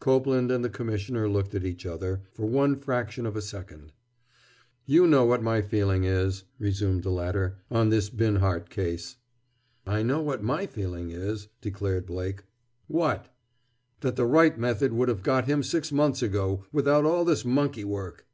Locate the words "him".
15.44-15.62